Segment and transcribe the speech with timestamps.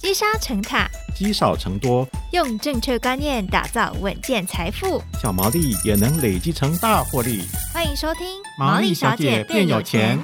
[0.00, 7.42] 积沙成塔，积少成多，用正确观念打造稳健财富，小毛利也能累积成大获利。
[7.74, 8.24] 欢迎收听
[8.56, 10.16] 《毛利小姐变有钱》。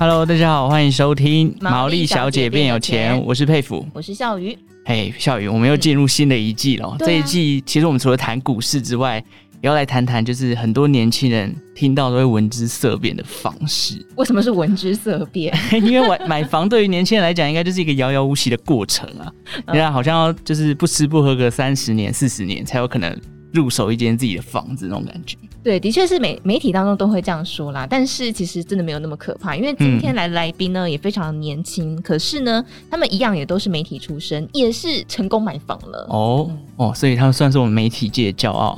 [0.00, 4.58] Hello，大家好，欢迎收听《毛利小姐变有钱》，我是佩服，我是笑鱼。
[4.86, 6.96] 嘿，孝瑜，我们又进入新的一季了。
[6.98, 9.24] 嗯、这一季其实我们除了谈股市之外，
[9.62, 14.04] 也要来谈谈，就是很多年轻人听到都会闻之色变的方式。
[14.16, 15.56] 为什么是闻之色变？
[15.72, 19.32] 因为买买房对于年轻人来讲，应该就是一个遥遥无期的过程啊。
[19.68, 23.18] 你看好像要就是不吃不喝个三十年、四十年，才有可能
[23.54, 25.38] 入手一间自己的房子那种感觉。
[25.62, 36.06] 对，的确是媒媒体当中都会这样说啦，但是其实真的没有那么可怕，因为今天来来宾呢、嗯、也非常年轻，可是呢，他们一样也都是媒体出身，也是成功买房了。
[36.10, 38.74] 哦哦，所以他们算是我们媒体界的骄傲。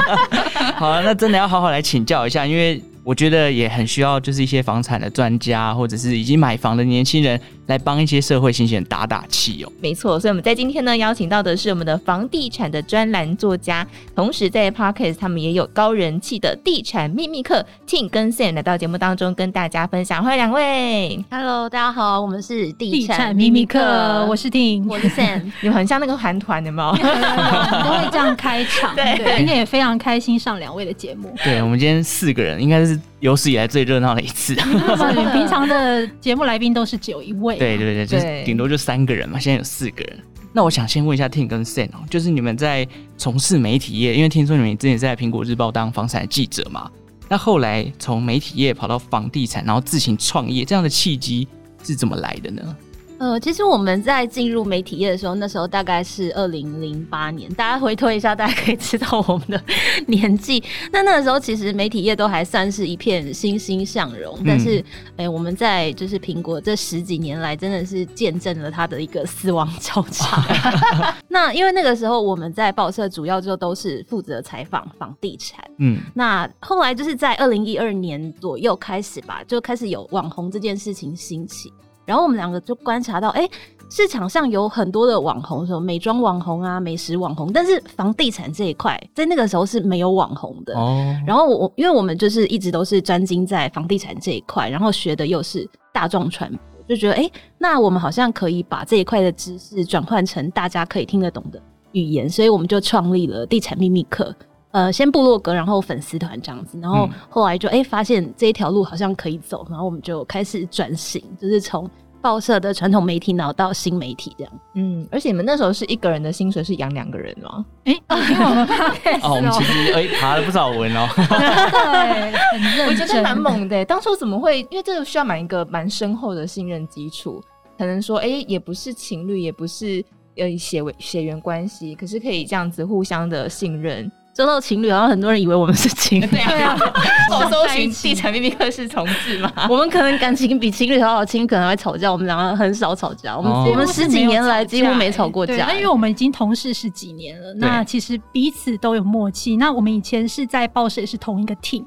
[0.76, 2.82] 好啊，那真的要好好来请教一下，因为。
[3.02, 7.40] 我觉得也很需要，就是一些房产的专家，或者是已经买房的年轻人，
[7.70, 9.72] 来帮一些社会新鲜人打打气哦。
[9.80, 20.22] 没错，所以我们在今天呢，邀请到的是我们的房地产的专栏作家，同时在 Podcast 他们也有高人气的地产秘密客 Ting 跟 Sam 来到节目当中跟大家分享。
[20.22, 26.94] 欢迎两位，Hello，大家好，我们是地产秘密客，我是 Ting，我是 Sam， 你们很像那个韩团的吗？
[26.94, 31.34] 都会这样开场， 对，对今天也非常开心上两位的节目。
[31.42, 32.90] 对，我们今天四个人，应该是。
[32.90, 34.52] 是有史以来最热闹的一次。
[35.32, 37.56] 平常的节目来宾都是只有一位。
[37.68, 40.18] 对对对，就是顶多就三个人嘛，现在有四个人。
[40.52, 46.90] 那我想先问一下 Ting 跟 Sam 哦，就是你们在从事媒体业，因为听说你们之前在苹果日报当房产记者嘛，
[47.28, 51.46] 那后来从媒体业跑到房地产，然后自行创业，这样的契机
[51.84, 52.76] 是怎么来的呢？
[53.20, 59.62] 呃，其实我们在进入媒体业的时候，那时候大概是二零零八年，大家回推一下，大家可以知道我们的
[60.08, 60.64] 年纪。
[60.90, 64.78] 那那个时候，其实媒体业都还算是一片欣欣向荣，嗯、但是，
[65.18, 70.42] 哎、欸，我们在就是苹果这十几年来，真的是见证了它的一个死亡 交叉。
[71.28, 81.70] 那因为那个时候我们在报社主要就都是负责采访房地产，嗯，那后来就是在二零一二年左右开始吧，就开始有网红这件事情兴起。
[82.10, 83.48] 然后我们两个就观察到，哎，
[83.88, 90.76] 市场上有很多的网红，什么美妆网红啊、美食网红，但是房地产这一块在那个时候是没有网红的。
[90.76, 91.16] 哦。
[91.24, 101.62] 然后我因为我们就是一直都是专精在房地产这一块，然后学的又是大众传播，就觉得哎，那我们好像可以把这一块的知识转换成大家可以听得懂的
[101.92, 104.34] 语言，所以我们就创立了地产秘密客。
[104.72, 111.90] 呃，先部落格，然后粉丝团这样子，然后后来就哎、嗯、发现这一条路好像可以走，然后我们就开始转型， 就是从
[112.22, 114.52] 报社的传统媒体，脑到新媒体这样。
[114.74, 117.64] 嗯，而且你们那时候是一个人的薪水是养两个人吗？
[117.84, 117.94] 哎、
[119.22, 121.08] 哦，我们其实哎爬了不少文哦。
[121.16, 123.84] 对，我觉得蛮猛的。
[123.86, 124.60] 当初怎么会？
[124.70, 127.42] 因为这个需要蛮一个蛮深厚的信任基础，
[127.78, 130.04] 可能说哎、欸，也不是情侣，也不是
[130.36, 134.12] 呃血为血缘关系，可是可以这样子互相的信任。
[134.36, 136.26] 说到情侣，然后很多人以为我们是情侣。
[136.30, 136.76] 对啊，
[137.30, 139.52] 我搜寻地产秘密课是同志嘛？
[139.68, 142.10] 我们可能感情比情侣好好亲，可能会吵架。
[142.10, 145.66] 我们两个很少吵架，我们我们十几年来几乎没吵过架。
[145.66, 149.56] 那因为我们已经同事十几年了，那其实彼此都有默契。
[149.56, 151.84] 那我们以前是在报社也是同一个 team。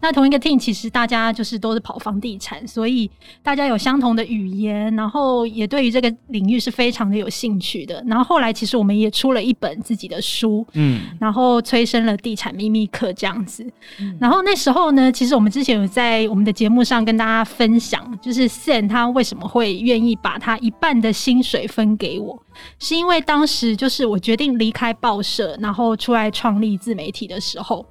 [0.00, 3.10] 那同一个 team 其实大家就是都是跑房地产，所以
[3.42, 8.02] 大家有相同的语言，然后也对于这个领域是非常的有兴趣的。
[8.06, 13.64] 然后后来其实我们也出了一本自己的书，嗯，然后催生了地产秘密课这样子。
[14.00, 22.40] 嗯、然后那时候呢，其实我们之前有在我们的节目上跟大家分享，就是 Sam 他为什么会愿意把他一半的薪水分给我，
[22.78, 27.84] 是因为当时就是我决定离开报社，然后出来创立自媒体的时候。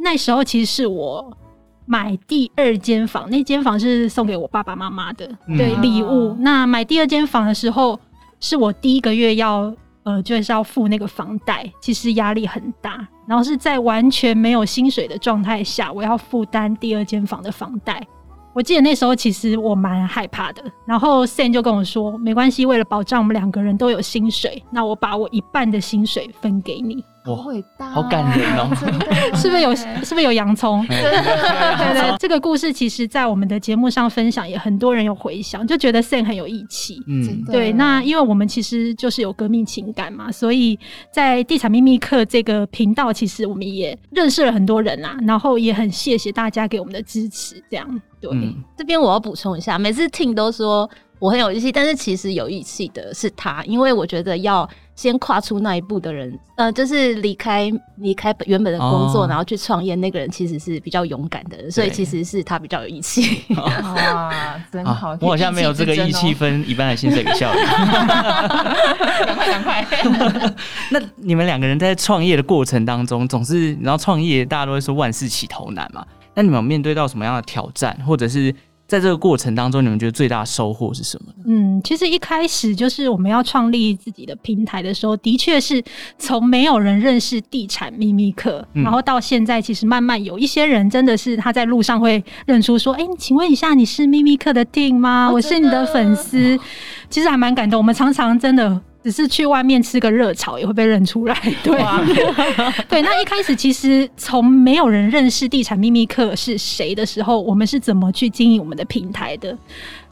[0.00, 1.36] 那时候其实是我
[1.84, 5.26] 买第二间房，那间房是送给我爸爸妈妈的，
[5.56, 6.36] 对，礼物。
[6.40, 7.98] 那买第二间房的时候，
[8.40, 9.74] 是我第一个月要
[10.04, 13.06] 呃，就是要付那个房贷，其实压力很大。
[13.26, 18.06] 然后是在完全没有薪水的状态下，我要负担第二间房的房贷。
[18.58, 20.60] 我记得那时候其实我蛮害怕的。
[20.84, 27.04] 然后 Sam 就跟我说：“没关系，为了保障我们两个人都有薪水，那我把我一半的薪水分给你。”
[27.36, 28.68] 好伟大，好感人哦！
[29.34, 29.74] 是不是有？
[30.04, 30.86] 是不是有洋葱？
[30.86, 37.00] 对对对， 这个故事其实，在我们的节目上分享，也很多人有回响，就觉得 Sam 很有义气。
[37.06, 37.72] 嗯，对。
[37.72, 40.78] 那因为我们其实就是有革命情感嘛，所以
[41.10, 45.16] 在地产秘密课这个频道，其实我们也认识了很多人啦。
[45.26, 47.62] 然后也很谢谢大家给我们的支持。
[47.70, 48.30] 这样，对。
[48.32, 50.88] 嗯、这边我要补充一下，每次 Ting 都说
[51.18, 54.68] 我很有义气，但是其实有义气的是他，因为我觉得要。
[54.98, 63.44] 先跨出那一步的人，呃，就是离开离开原本的工作，哦、然后去创业，那个人其实是比较勇敢的人，所以其实是他比较有义气。
[63.54, 65.16] 哇，真好！
[65.20, 67.60] 我好像没有这个义气分一般的薪水给效率。
[69.24, 69.86] 赶快赶快！
[70.90, 76.04] 那你们两个人在创业的过程当中，总是然后创业，大家都会说万事起头难嘛？
[76.34, 78.52] 那你们有面对到什么样的挑战，或者是？
[78.88, 81.30] 在这个过程当中，你们觉得最大的收获是什么？
[81.44, 85.84] 嗯，其实一开始就是我们要创立自己的平台的时候，的确是
[86.18, 95.28] 从没有人认识地产秘密客，嗯、然后到现在，其实慢慢有一些人真的是他在路上会认出说：“哎、欸，请问一下，你是秘密客的 Ting 吗？
[95.28, 96.56] 哦、我是你的粉丝。
[96.56, 96.60] 哦”
[97.10, 97.78] 其实还蛮感动。
[97.78, 98.80] 我们常常真的。
[99.02, 102.04] 只是去外面吃个热炒也会被认出来， 对，啊
[102.88, 103.00] 对。
[103.02, 109.56] 那一开始其实从没有人认识地产秘密课是谁的时候，我们是怎么去经营我们的平台的？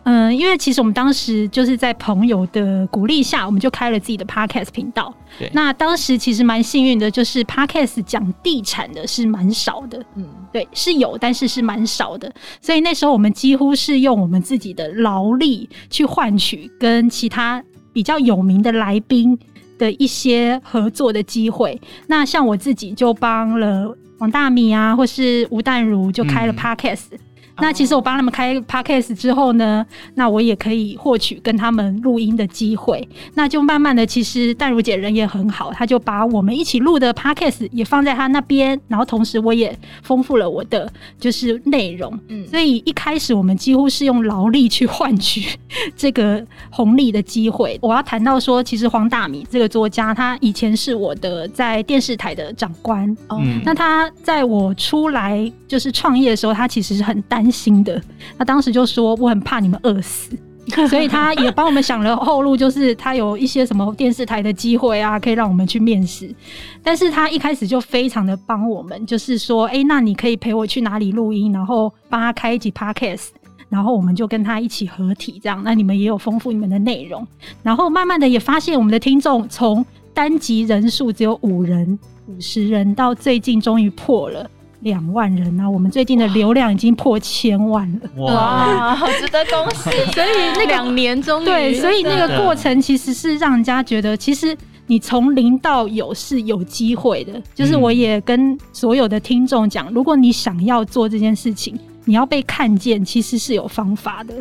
[0.04, 5.12] 嗯，因为其实我们当时就是在朋友的鼓励下，我们就开了自己的 podcast 频道。
[5.36, 12.32] 对，那当时其实蛮幸运的，就是 podcast 讲地产的是蛮少的，嗯，对，是有，但是是蛮少的。
[12.60, 17.60] 所以那时候我们几乎是用我们自己的劳力去换取跟其他。
[17.96, 19.38] 比较有名的来宾
[19.78, 27.06] 的一些合作的机会，那像我自己就帮了王大米啊，或是吴淡如就开了 Podcast。
[27.12, 27.18] 嗯
[27.58, 33.06] 那其实我帮他们开 Podcast 之后呢，那我也可以获取跟他们录音的机会。
[33.34, 42.18] 那就慢慢的，其实淡如姐人也很好，她就把我们一起录的 Podcast 也放在她那边，然后同时我也丰富了我的就是内容。
[42.28, 45.58] 嗯，所以一开始我们几乎是用劳力去换取
[45.96, 47.78] 这个红利的机会。
[47.82, 53.06] 我要谈到说，其实黄大米这个作家，他以前是我的在电视台的长官。
[53.30, 58.00] 嗯，那他在我出来就是创业的时候，他其实是很担心的，
[58.38, 60.36] 他当时就说我很怕你们饿死，
[60.88, 66.34] 所以他也帮我们想了后路，就是他有一些什么电视台的机会啊，可以让我们去面试。
[66.82, 73.28] 但是他一开始就非常的帮我们，就是说，哎、欸，那你可以陪我去哪里录音，然后帮他开一集 podcast，
[73.68, 77.26] 然后我们就跟他一起合体，这样，那你们也有丰富你们的内容。
[77.62, 84.50] 然后慢慢的也发现我们的听众从单集人数只有五人、五十人，到最近终于破了。
[84.80, 85.68] 两万人啊！
[85.68, 89.90] 我们最近的流量已经破千万了，哇，好值得恭喜！
[90.12, 94.56] 所以那个两年终于对，所以那个过程其实是让人家觉得，其实
[94.86, 97.42] 你从零到有是有机会的。
[97.54, 104.34] 就是我也跟所有的听众讲，如果你想要做这件事情，你要被看见，其实是有方法的，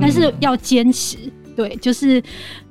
[0.00, 1.18] 但是要坚持。
[1.56, 2.22] 对，就是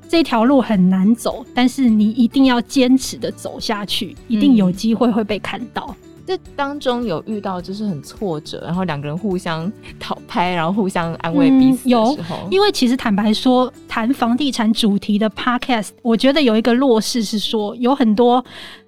[0.07, 5.93] 这条路很难走，但是你一定要坚持的走下去，一定有机会会被看到。
[6.29, 12.35] 这当中有遇到就是很挫折，然后两个人互相 讨拍，然后互相安慰彼此的时候。
[12.37, 18.45] 嗯，有，因为其实坦白说，谈房地产主题的 podcast，我觉得有一个弱势是说，有很多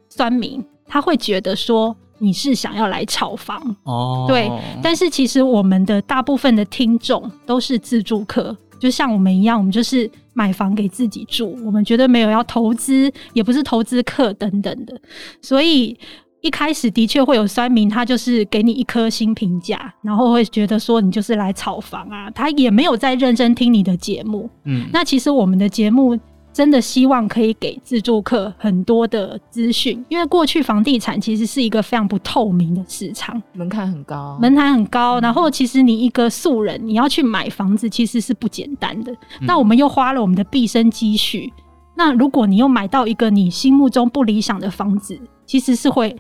[0.07, 4.47] 酸民他会觉得说你是想要来炒房哦，对。
[4.83, 15.01] 但是其实我们的大部分的听众都是自住客，就像我们一样，我们就是买房给自己住，我们绝对没有要投资，也不是投资客等等的，
[15.41, 15.97] 所以。
[16.41, 24.49] 一开始的确会有酸民，他就是给你一颗星评价，然后会觉得说你就是来炒房啊，他也没有在认真听你的节目。
[24.65, 26.17] 嗯，那其实我们的节目
[26.51, 35.19] 真的希望可以给自住客很多的资讯，因为过去房地产其实是一个非常不透明的市场，门槛很高，门槛很高。
[35.19, 39.11] 然后其实你一个素人你要去买房子，其实是不简单的。
[39.13, 41.53] 嗯，那我们又花了我们的毕生积蓄，
[41.95, 46.19] 那如果你又买到一个你心目中不理想的房子，其实是会。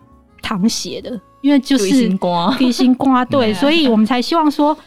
[0.51, 4.77] 淌血的，因为就是地心瓜，提心瓜， 对，所以我们才希望说，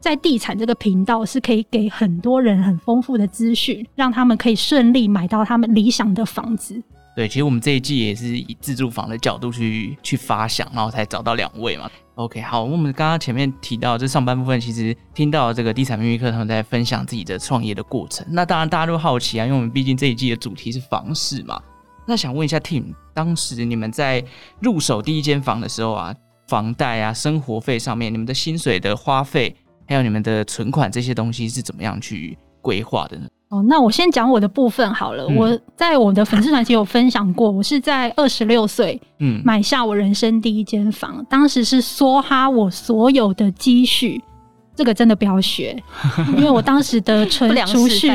[0.00, 6.82] 在地产这个频道是可以给很多人很丰富的资讯，让他们可以顺利买到他们理想的房子。
[7.14, 11.88] 对，其实我们这一季也是以自住房的角度去去发想，然后才找到两位嘛。
[12.16, 18.26] OK，好，我们刚刚前面提到这上半部分，其实听到这个地产秘密课他们在分享自己的创业的过程。
[18.30, 21.62] 那当然大家都好奇啊，因为我们毕竟这一季的主题是房市嘛。
[22.04, 24.24] 那想问一下 Ting，当时你们在
[24.60, 26.14] 入手第一间房的时候啊，
[26.48, 29.54] 房贷啊、生活费上面，你们的薪水的花费，
[29.88, 33.26] 还有你们的存款这些东西是怎么样去规划的呢？
[33.48, 35.26] 哦，那我先讲我的部分好了。
[35.28, 44.22] 嗯、我在我的粉丝团其实有分享过，我是在二十六岁，嗯，买下我人生第一间房，嗯、当时是梭哈我所有的积蓄，
[44.74, 45.76] 这个真的不要学，
[46.38, 48.10] 因为我当时的存储蓄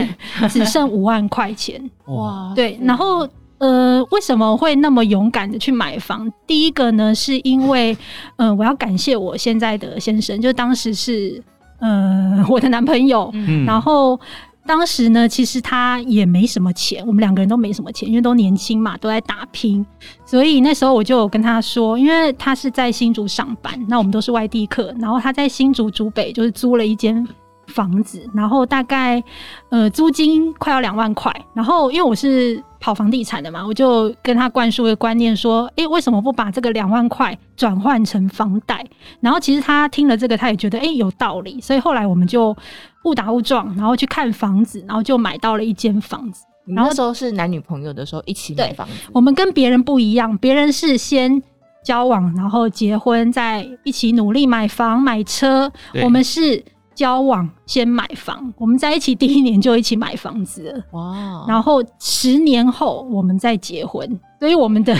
[0.49, 3.27] 只剩五万块钱，哇，对，然后。
[3.59, 6.31] 呃，为什么会那么勇敢的去买房？
[6.45, 7.97] 第一个呢，是因为，
[8.35, 11.41] 呃，我要感谢我现在的先生，就当时是，
[11.79, 13.31] 呃，我的男朋友。
[13.33, 14.19] 嗯，然后
[14.65, 19.83] 当时呢，其实他也没什么钱，我们两个人都没什么钱，因为都年轻嘛，都在打拼。
[20.25, 27.27] 所以那时候我就有跟他说，因为他是在新竹上班，那我们都是外地客，然后他在新竹竹北就是租了一间
[27.67, 29.23] 房子，然后大概
[29.69, 31.33] 呃租金快要两万块。
[31.53, 38.85] 然后因为我是跑房地产的嘛，我就跟他灌输一个观念说，诶，为什么不把这个两万块转换成房贷？
[39.19, 41.61] 然后其实他听了这个，他也觉得诶有道理。
[41.61, 42.55] 所以后来我们就。
[43.03, 46.43] 误打误撞，然后去看房子，然后就买到了一间房子。
[46.65, 48.93] 然后那时候是男女朋友的时候一起买房子。
[49.13, 51.41] 我们跟别人不一样，别人是先
[51.85, 55.71] 交往，然后结婚，再一起努力买房买车。
[56.03, 56.61] 我们是
[56.97, 60.83] 交往先买房，我们在一起第一年就一起买房子了。
[60.93, 61.45] 哇！
[61.47, 64.97] 然后十年后我们再结婚，所以我们的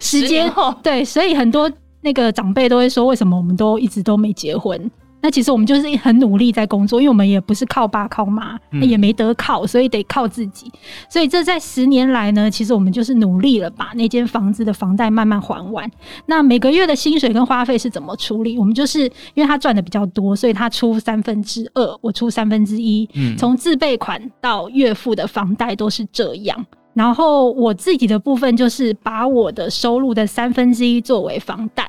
[0.00, 4.90] 时间后对，所以很多那个长辈都会说，为什么我们都一直都没结婚？
[5.20, 10.70] 那其实我们就是很努力在工作，因为我们也不是靠爸靠妈，也没得靠，所以得靠自己。
[11.08, 15.90] 所以这在十年来呢，其实我们就是努力了，把那间房子的房贷慢慢还完。
[16.26, 18.56] 那每个月的薪水跟花费是怎么处理？
[18.58, 19.00] 我们就是
[19.34, 23.08] 因为他赚的比较多，所以他出三分之二，我出三分之一。
[23.36, 26.64] 从自备款到月付的房贷都是这样。
[26.94, 31.86] 然后我自己的部分就是把我的收入的三分之一作为房贷。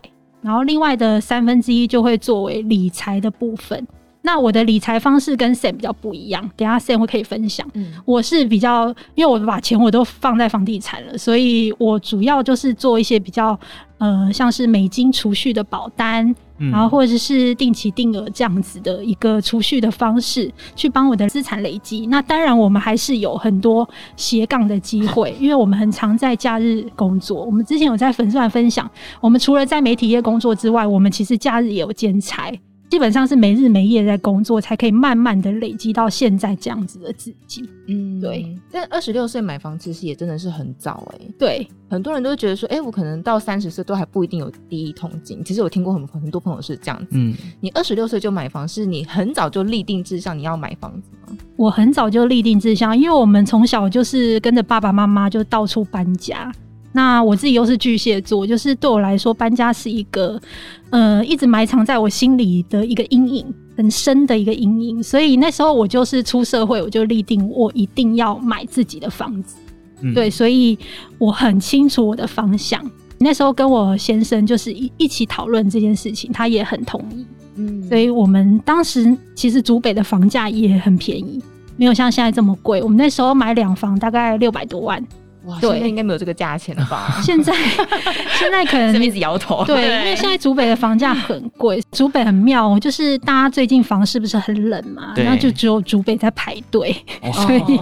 [0.47, 3.85] 然后另外的三分之一就会作为理财的部分。
[4.21, 7.69] 那我的理财方式跟 Sam 比较不一样，等下 Sam 会可以分享。
[7.73, 13.59] 嗯，我是比较，因为我把钱我都放在房地产了，所以我主要就是做一些比较，
[13.97, 16.33] 呃，像是美金储蓄的保单。
[16.57, 22.07] 然后或者是定期定额这样子的一个储蓄的方式，去帮我的资产累积。
[22.07, 27.43] 那当然，我们还是有很多斜杠的机会，因为我们很常在假日工作。
[27.43, 28.89] 我们之前有在粉丝团分享，
[29.21, 32.59] 我们除了在媒体业工作之外，我们其实假日也有兼财。
[32.89, 37.69] 基本上是没日没夜在工作，才可以慢慢的累积到现在这样子的自己。
[37.87, 38.55] 嗯，对。
[38.71, 41.33] 但二十六岁买房其实也真的是很早哎、欸。
[41.37, 45.43] 对，很多人都觉得说，哎、欸，我可能到三十岁都还不一定有第一桶金。
[45.43, 47.07] 其实我听过很很多朋友是这样子。
[47.11, 51.37] 嗯，你二十六岁就买房，是你很早就立定志向你要买房子吗？
[51.57, 56.51] 我很早就立定志向，因为我们从小就是跟着爸爸妈妈就到处搬家。
[56.97, 60.41] 那我自己又是巨蟹座，就是对我来说搬家是一个，
[60.89, 63.45] 呃，一直埋藏在我心里的一个阴影，
[63.77, 65.03] 很深的一个阴影。
[65.03, 69.57] 所以那时候我就是出社会，我就立定我一定要买自己的房子。
[70.01, 70.75] 嗯、对，所以
[71.19, 72.83] 我很清楚我的方向。
[73.19, 77.23] 那时候跟我先生就是一一起讨论这件事情，他也很同意。
[77.57, 81.39] 嗯，所以我们当时其实竹北的房价也很便宜，
[81.75, 82.81] 没有像现在这么贵。
[82.81, 84.99] 我们那时候买两房大概六百多万。
[85.47, 87.19] 哇，对，现在应该没有这个价钱了吧？
[87.23, 87.53] 现在
[88.37, 89.63] 现在可能一直摇头。
[89.65, 91.81] 对，因为现在竹北的房价很贵。
[91.91, 95.13] 竹北很妙，就是大家最近房市不是很冷嘛？
[95.15, 96.95] 然后就只有竹北在排队，
[97.33, 97.79] 所以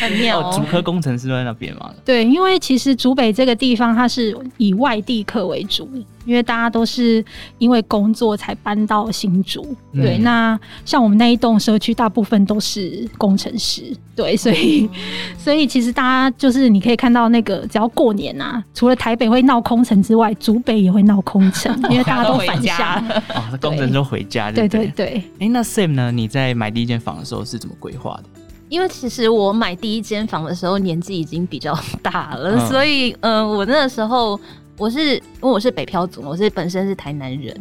[0.00, 0.52] 很妙。
[0.52, 1.90] 竹科工程师都在那边嘛？
[2.04, 5.88] 对，因为其实竹北这个地方它是以外地客为主。
[6.24, 7.24] 因为大家都是
[7.58, 10.18] 因为工作才搬到新竹，嗯、对。
[10.18, 14.36] 那像我们那一栋社区，大部分都是工程师，对。
[14.36, 15.00] 所以，嗯、
[15.38, 23.02] 所以其实大家就是你可以看到那个，只要过年啊，除了台北会闹空城之外，竹北也会闹空城，因为大家都返家。
[23.34, 25.06] 哦，工程师回家对，对对对。
[25.06, 26.10] 哎、欸，那 Sam 呢？
[26.10, 28.24] 你在买第一间房的时候是怎么规划的？
[28.70, 34.40] 因为其实我买第一间房的时候年纪已经比较大了，嗯、所以嗯、呃，我那个时候。
[34.76, 37.56] 我是因为我是北漂族，我是本身是台南人，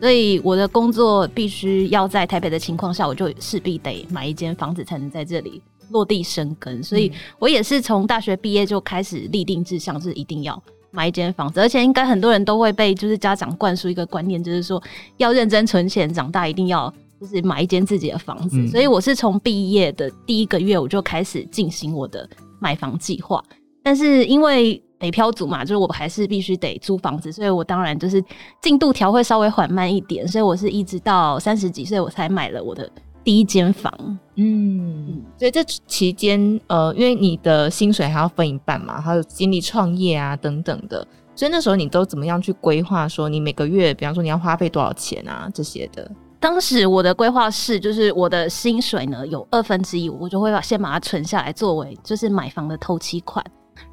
[0.00, 6.82] 所以我的工作必须要在台北的情况下，我就势必得买一间房子才能在这里落地生根。
[6.82, 11.58] 所以我也是从大学毕业就开始立定志向，是一定要买一间房子。
[11.58, 14.80] 而且应该很多人都会被就是家长灌输一个观念，就是说
[15.16, 18.56] 要认真存钱，长大一定要就是买一间自己的房子。
[18.58, 22.28] 嗯、所以我是从毕业的第一个月我就开始进行我的
[22.60, 23.42] 买房计划，
[23.82, 28.24] 但是因为北漂族嘛，就是我还是必须得租房子，所以我当然就是
[28.60, 32.88] 进度条会稍微缓慢一点，所以我是一直到三十几岁我才买了我的
[33.24, 33.92] 第一间房。
[34.36, 41.04] 嗯，所以这期间呃，因为你的薪水还要分一半嘛，还有经历创业啊等等的，
[41.34, 43.08] 所以那时候你都怎么样去规划？
[43.08, 46.08] 说你每个月，比方说你要花费多少钱啊这些的？
[46.38, 53.44] 当时我的规划是，就是我的薪水呢有二分之一，我就会把先把它存下来，作为就是买房的头期款。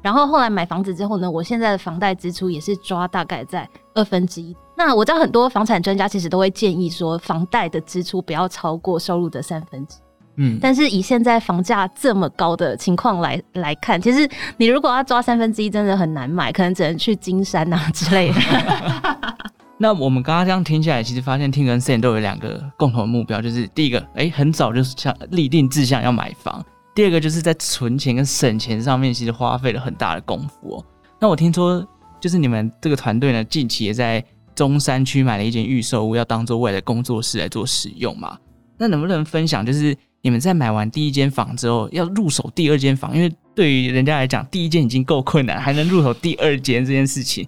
[0.02, 4.56] 然后后来买房子之后呢，我现在的房贷支出也是抓大概在二分之一。
[4.76, 10.00] 那我知道很多房产专家其实都会建议说，房贷的支出不要超过收入的三分之一。
[10.36, 18.40] 嗯，但是以现在房价这么高的情况来来看，其实你如果要抓三分之一，真的很难买，可能只能去金山啊之类的。
[19.76, 26.64] 那我们刚刚这样听下来，其实发现 Tim 跟 Sam 都有两个共同的目标，就是第一个，哎，很早就是想立定志向要买房。
[26.94, 30.84] 第二个就是在存钱跟省钱上面，其实花费了很大的功夫哦。
[31.20, 31.86] 那我听说，
[32.20, 38.38] 就是你们这个团队呢，近期也在中山区买了一间预售屋，要当做未来工作室来做使用嘛？
[38.76, 43.14] 那能不能分享，就是你们在买完第一间房之后，要入手第二间房？
[43.14, 47.46] 因为对于人家来讲，第一间已经够困难，还能入手第二间这件事情，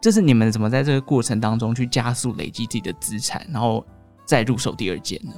[0.00, 3.84] 就是你们怎么在这个过程当中去加速累积自己的资产，然后
[4.26, 5.32] 再入手第二间呢？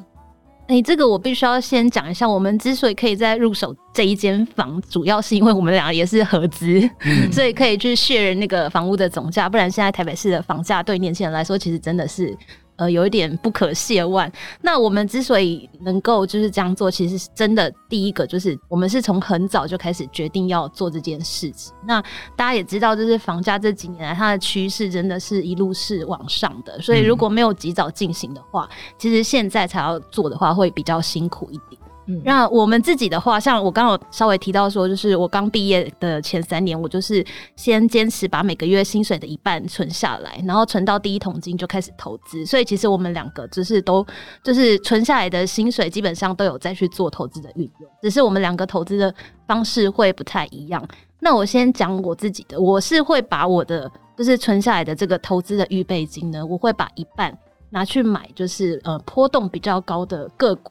[0.68, 2.28] 哎、欸，这个我必须要先讲一下。
[2.28, 9.49] 我们之所以可以在入手这一间房，主要是因为我们俩也是合资，嗯、所以可以去 share 那个房屋的总价。
[9.49, 12.37] 不然现在台北市的房价对年轻人来说，其实真的是。
[12.76, 14.30] 呃，有一点不可亵玩。
[14.62, 17.73] 那我们之所以能够就是这样做，其实是真的。
[17.88, 21.73] 第一个就是我们是从很早就开始决定要做这件事情。
[21.87, 22.02] 那
[22.35, 26.80] 大家也知道，就是房价这几年来它的趋势真的是一路是往上的。
[26.80, 31.80] 所以如果没有及早进行的话，嗯、其实现在才要做的话，会比较辛苦一点。
[32.25, 37.25] 那我们自己的话，像我刚刚稍微提到说，就是我刚毕业的前三年，我就是
[37.56, 42.46] 先坚持把每个月薪水的一半存下来，然后存到第一桶金就开始投资。
[42.46, 44.06] 所以其实我们两个就是都
[44.44, 49.12] 就是存下来的薪水，基本上都有再去做投资的运用，只是我们两个投资的
[49.48, 50.86] 方式会不太一样。
[51.18, 57.36] 那我先讲我自己的，我是会把我的就是存下来的这个投资的预备金呢，我会把一半
[57.70, 60.70] 拿去买，就是呃波动比较高的个股。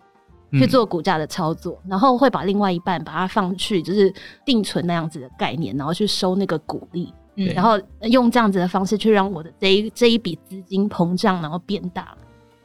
[0.59, 4.13] 去做股价的操作，然后会把另外一半把它放去就是
[4.45, 12.15] 定存那样子的概念，然后去收那个股利，嗯，然后用这样子的方式去让我的这一这一笔资金膨胀，然后变大，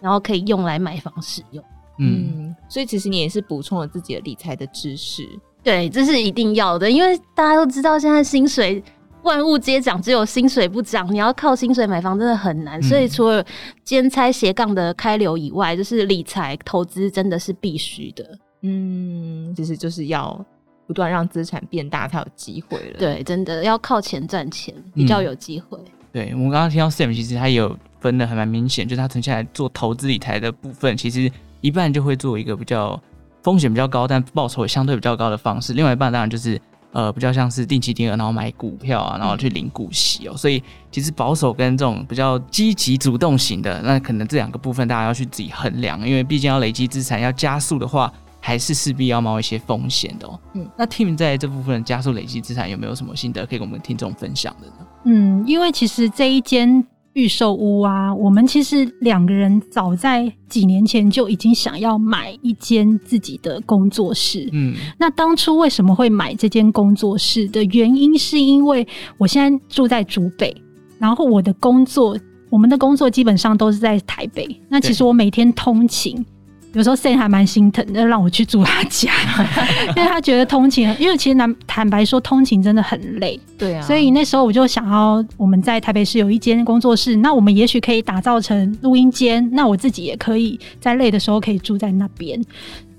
[0.00, 1.64] 然后可以用来买房使用。
[1.99, 5.28] 嗯，所以其实你也是补充了自己的理财的知识，
[5.62, 8.82] 对，这是一定要的，因为大家都知道现在薪水。
[9.22, 11.12] 万物皆涨，只有薪水不涨。
[11.12, 13.44] 你要靠薪水买房真的很难，嗯、所以除了
[13.84, 18.38] 兼差斜杠的开流以外，就是理财投资真的是必须的。
[18.62, 20.44] 嗯，其实就是要
[20.86, 22.98] 不断让资产变大才有机会了。
[22.98, 25.78] 对，真的要靠钱赚钱比较有机会。
[25.78, 33.00] 嗯、对，我们刚刚听到 Sam，其实他也有分的还蛮明显，就是他存下来做投资理财的部分，其实一半就会做一个比较
[33.42, 35.72] 风险比较高，但报酬也相对比较高的方式。
[35.72, 36.60] 另外一半当然就是。
[36.92, 40.33] 呃，比较像是定期定额，然后买股票啊，然后去领股息哦。
[40.35, 50.38] 嗯、所以其实保守跟这种比较积极主动型的，那可能这两个部分大家要去自己衡量，因为毕竟要累积资产要加速的话，还是势必要冒一些风险的哦。
[50.55, 54.87] 嗯，那 Tim 在这部分加速累积资产有没有什么心得可以跟我们听众分享的呢？
[55.05, 56.85] 嗯，因为其实这一间。
[57.14, 64.49] 预售屋啊，我们其实两个人早在几年前就已经想要买一间自己的工作室。
[64.53, 68.87] 嗯，那当初为什么会买这间工作室的原因，是因为
[69.18, 70.55] 我现在住在竹北，
[70.99, 72.16] 然后我的工作，
[72.49, 74.61] 我们的工作基本上都是在台北。
[74.68, 76.25] 那其实我每天通勤。
[76.72, 79.11] 有时候 Sam 还蛮心疼的，让我去住他家，
[79.96, 83.38] 因为他觉得通勤，因为其实坦坦白说，通勤真的很累。
[83.59, 92.40] 对啊，所以那时候我就想要我们在台北市有一间工作室，那我们也许可以打造成录音间，那我自己也可以在累的时候可以住在那边。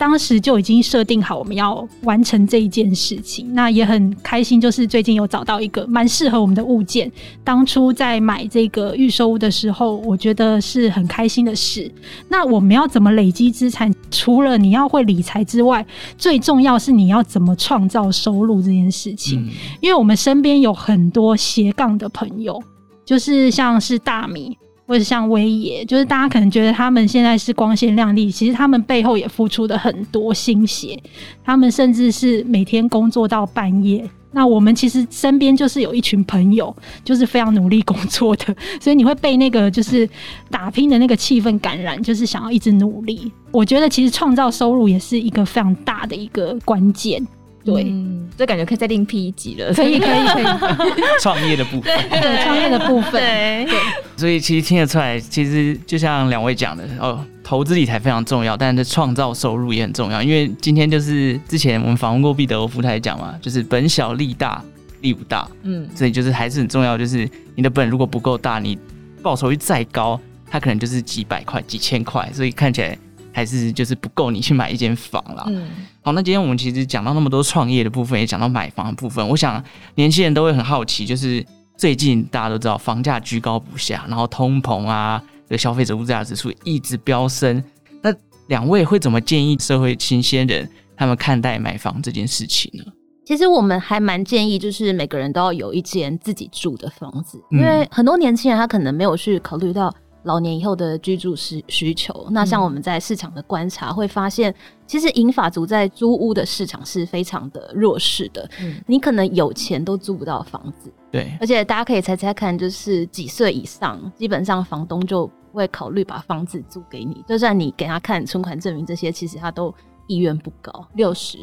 [0.02, 7.12] 当时就已经设定好我们要完成这一件事情，那也很开心，就是最近有找到一个蛮适合我们的物件。
[7.44, 11.92] 当初在买这个预售屋的时候，我觉得是很开心的事。
[12.30, 13.94] 那我们要怎么累积资产？
[14.10, 15.86] 除了你要会理财之外，
[16.18, 19.40] 最重要是你要怎么创造收入这件事情。
[19.44, 19.50] 嗯、
[19.82, 22.60] 因为我们身边有很多斜杠的朋友，
[23.06, 24.58] 就是像是大米。
[24.92, 31.02] 或者像威爷，就是大家可能觉得他们现在是光鲜亮丽，其实他们背后也付出了很多心血，
[31.46, 34.04] 他们甚至是每天工作到半夜。
[34.34, 36.76] 那我们其实身边就是有一群朋友，
[37.06, 40.10] 就是非常努力工作的， 所以你会被那个就是
[40.50, 43.32] 打拼的那个气氛感染，就是想要一直努力。
[43.52, 47.26] 我觉得其实创造收入也是一个非常大的一个关键。
[47.64, 49.74] 对，嗯，这感觉可以再另辟一集了。
[49.74, 51.04] 可以，可以，可以。
[51.22, 53.66] 创业的部分，对，创业的部分，对。
[53.66, 53.80] 对
[54.18, 60.22] 所以其实听得出来，其实就像两位讲的哦，投资理财非常重要，但是创造收入也很重要。
[60.22, 64.64] 因为今天就是之前我们访问过毕德欧夫，他也讲嘛，就是本小利大，
[65.02, 65.48] 利不大。
[65.64, 68.78] 嗯，所以就是还是很重要，就是你的本如果不够大，你
[69.22, 70.20] 报酬率再高，
[70.50, 72.98] 它可能就是几百块、几千块，所以看起来。
[73.34, 75.46] 还是就是不够你去买一间房啦。
[75.48, 75.70] 嗯，
[76.02, 79.26] 好，那今天我们其实讲到那么多创业的部分，也讲到买房的部分。
[79.28, 79.64] 我想
[79.96, 81.46] 年轻人都会很好奇，就是
[81.78, 87.64] 最近大家都知道房价居高不下，然后通膨啊，这个消费者物价指数一直飙升。
[88.02, 88.14] 那
[88.48, 92.84] 两位会怎么建议社会新鲜人他们看待买房这件事情呢？
[93.24, 99.94] 其实我们还蛮建议，就是每个人都要有一间自己住的房子，因为很多年轻人他可能没有去考虑到。
[100.24, 102.28] 老年以后的居住需需求。
[102.32, 104.54] 那像我们在市场的观察会发现，
[104.86, 108.50] 其实银发族在租屋的市场是非常的弱势的。
[108.62, 110.92] 嗯，你可能有钱都租不到房子。
[111.12, 117.24] 对，而且大家可以猜猜看，就是几岁以上，基本上房东就不会考虑把房子租给你。
[117.28, 119.74] 就算你给他看存款证明这些，其实他都
[120.08, 120.88] 意愿不高。
[120.94, 121.40] 六十。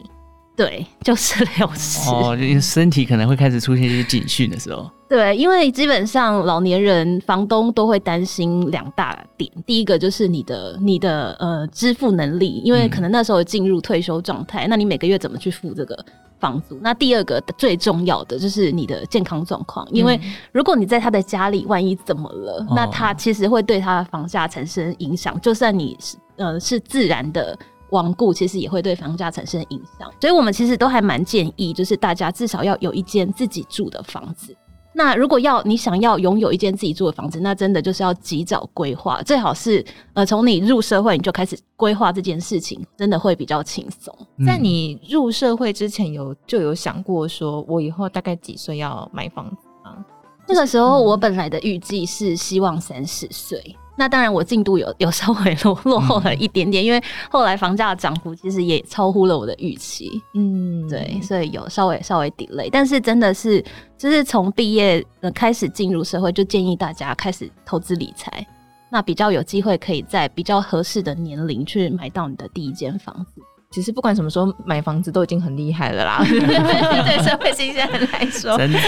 [0.58, 4.90] 对， 就是六十哦，就身体可能会开始出现一些警讯的时候。
[5.08, 15.96] 对，因为基本上老年人房东都会担心两大点，第一个就是你的你的呃支付能力，因为可能那时候进入退休状态，嗯、那你每个月怎么去付这个
[16.40, 16.76] 房租？
[16.82, 25.40] 那第二个最重要的就是你的健康状况，因为如果你在他的家里，万一怎么了，嗯、那他其实会对他的房价产生影响。
[25.40, 27.56] 就算你是呃是自然的。
[27.90, 34.56] 亡故其实也会对房价产生影响，所以我们其实都还蛮建议，就是大家至少要有一间自己住的房子。
[34.94, 44.12] 那如果要你想要拥有一间自己住的房子，那真的就是要及早规划，最好是呃从你入社会你就开始规划这件事情，真的会比较轻松。
[44.38, 50.04] 嗯、在你入社会之前有就有想过说，我以后大概几岁要买房子吗？
[50.48, 53.76] 那个时候我本来的预计是希望三十岁。
[53.98, 60.22] 那当然，我进度有有稍微 落落后了一点点，嗯、因为后来房价的涨幅其实也超乎了我的预期。
[60.34, 62.68] 嗯，对，所以有稍微稍微 delay。
[62.70, 63.60] 但是真的是，
[63.98, 68.46] 就是从毕业呃开始进入社会，就建议大家开始投资理财，
[68.88, 73.42] 那比较有机会可以在比较合适的年龄去买到你的第一间房子。
[73.72, 78.80] 其实不管什么时候买房子都已经很厉害了啦，对社会新鲜人来说，真的。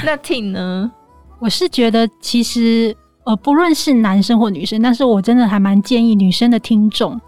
[0.04, 0.92] 那 Ting 呢？
[1.40, 2.94] 我是觉得其实。
[3.28, 7.20] 呃，不论是男生或女生，但是我真的还蛮建议女生的听众，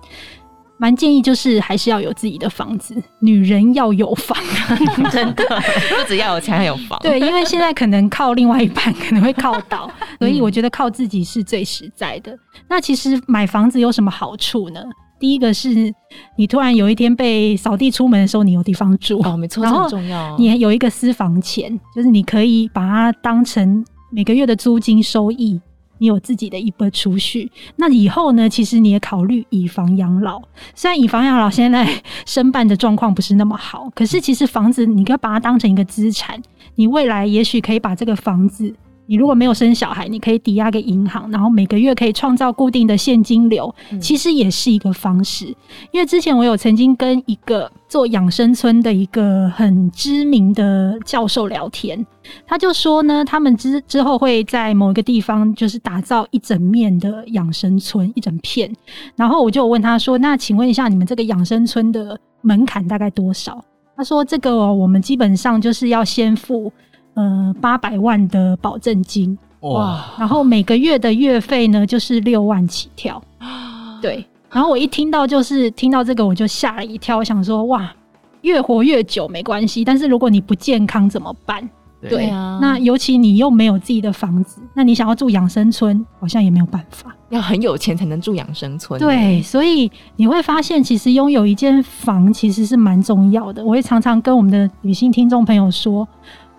[0.78, 4.34] 蛮建议就是还是要有自己的房子，女人要有房
[5.12, 6.98] 真的不只要有钱，还有房。
[7.02, 12.34] 对，因为现在可能靠另外一半可能会靠倒， 所以我觉得靠自己是最实在的。
[12.66, 14.80] 那其实买房子有什么好处呢？
[15.18, 15.92] 第一个是
[16.38, 20.34] 你突然有一天被扫地出门的时候，你有地方住哦，没错，这很重要。
[20.38, 25.60] 你有一个私房钱，就是你可以把它当成每个月的租金收益。
[26.00, 28.48] 你有自己的一波储蓄，那以后呢？
[28.48, 30.40] 其实你也考虑以房养老。
[30.74, 31.86] 虽然以房养老现在
[32.26, 36.40] 申办的状况不是那么好，可是其实房子你可以把它当成一个资产，
[36.76, 38.74] 你未来也许可以把这个房子。
[39.10, 45.46] 你如果没有生小孩，你可以抵押给银行，然后每个月可以创造固定的现金流，其实也是一个方式。
[45.46, 45.56] 嗯、
[45.90, 52.06] 因为之前我有曾经跟一个做养生村的一个很知名的教授聊天，
[52.46, 58.72] 他就说呢，他们之之后会在某一个地方就是打造一整面的养生村，一整片。
[59.16, 63.60] 然后我就问他说：“那请问一下，你们这个养生村的门槛大概多少？”
[63.96, 66.72] 他说：“这个、哦、我们基本上就是要先付。”
[67.14, 73.22] 呃，八百万的保证金哇，然后每个月的月费呢就是六万起跳，
[74.00, 74.24] 对。
[74.50, 77.92] 然后我一听到就是听到这个，我就吓了一跳，我想说哇，
[78.40, 81.68] 越活越久没关系，但是如果你不健康怎么办？
[82.00, 88.98] 对，对啊，那尤其你又没有自己的房子，那你想要住养生村，好像也没有办法，要很有钱才能住养生村。
[88.98, 93.64] 对，所以你会发现，其实拥有一间房其实是蛮重要的。
[93.64, 96.08] 我会常常跟我们的女性听众朋友说。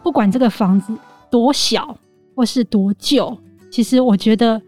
[0.04, 0.94] 不管这个房子
[1.30, 1.98] 多小
[2.36, 3.38] 或是多旧，
[3.70, 4.62] 其实我觉得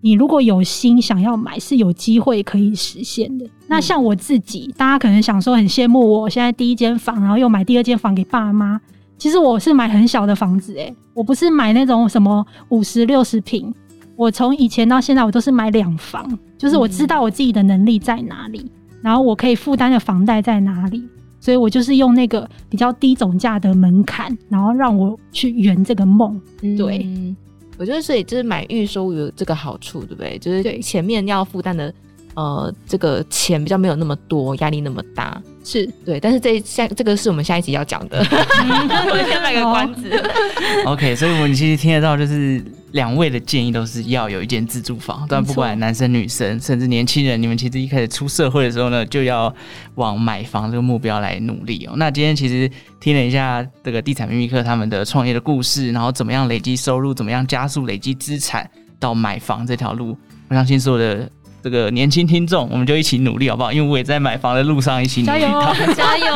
[0.00, 3.44] 你如果有心想要买，是有机会可以实现的。
[3.46, 8.80] 嗯、那像我自己，大家可能想说很羡慕我，现在第一间房，然后又买第二间房给爸妈。
[9.16, 13.72] 其实我是买很小的房子，诶，我不是买那种什么五十六十平，
[14.16, 21.08] 我从以前到现在，我都是买两房，就是我知道我自己的能力在哪里，嗯、然后我可以负担的房贷在哪里。
[21.44, 26.40] 所以我就是用那个比较低总价的门槛，然后让我去圆这个梦。
[26.78, 27.36] 对、嗯，
[27.76, 30.38] 我觉得所以就是买预收有这个好处，对不对？
[30.38, 31.92] 就是前面要负担的
[32.32, 35.38] 呃这个钱比较没有那么多，压力那么大。
[35.62, 38.20] 是对，但是这下这个是我们下一集要讲的。
[38.24, 40.10] 我先卖个关子。
[40.86, 42.64] OK，所以我们其实听得到就是。
[42.94, 49.52] 两位的建议都是要有一间自住房，但不管男生女生，甚至年轻人，你们其实一开始出社会的时候呢，就要
[49.96, 51.94] 往买房这个目标来努力哦。
[51.96, 60.16] 那今天其实听了一下这个地产秘密课他们的创业的故事，然后怎么样累积收入，怎么样加速累积资产到买房这条路，
[60.48, 61.28] 我相信所有的。
[61.64, 63.72] 这个年轻听众，我们就一起努力好不好？
[63.72, 65.40] 因为我也在买房的路上，一起努力。
[65.40, 66.26] 加油， 加油！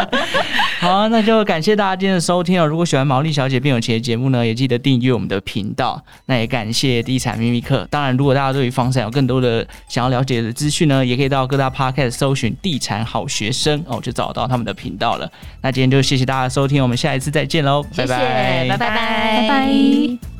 [0.80, 2.66] 好，那就感谢大家今天的收听哦。
[2.66, 6.02] 如果喜欢毛利小姐变有钱的节目呢，也记得订阅我们的频道。
[6.26, 7.88] 那也感谢地产秘密客。
[7.90, 15.26] 当然，如果大家对于房产有更多的想要了解的资讯呢，也可以到各大 podcast 搜寻“地产好学生”哦，就找到他们的频道了。
[15.62, 18.88] 那今天就谢谢大家收听，我们下一次再见喽，拜拜，拜拜。
[18.90, 20.39] 拜拜。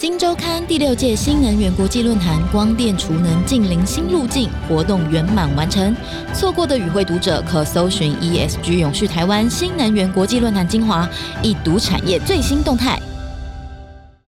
[0.00, 5.94] 金周刊第六届新能源国际论坛光电储能近零新路径活动圆满完成，
[6.32, 11.06] 错过的与会读者可搜寻 ESG 永续台湾新能源国际论坛精华，
[11.42, 12.98] 一睹产业最新动态。